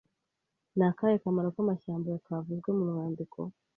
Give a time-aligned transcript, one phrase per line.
[0.75, 3.39] Ni akahe kamaro k’amashyamba kavuzwe mu mwandiko?